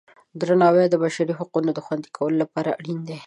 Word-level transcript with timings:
درناوی 0.39 0.85
د 0.89 0.95
بشري 1.03 1.33
حقونو 1.39 1.69
د 1.73 1.79
خوندي 1.85 2.09
کولو 2.17 2.37
لپاره 2.43 2.69
اړین 2.79 2.99
دی. 3.07 3.17